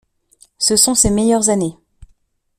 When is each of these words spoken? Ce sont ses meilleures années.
Ce 0.57 0.75
sont 0.77 0.95
ses 0.95 1.11
meilleures 1.11 1.49
années. 1.49 1.77